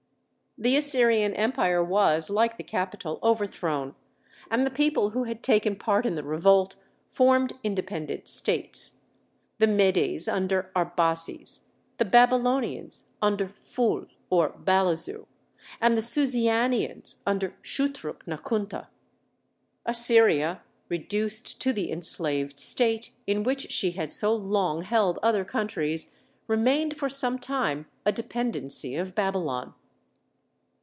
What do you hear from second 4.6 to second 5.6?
the people who had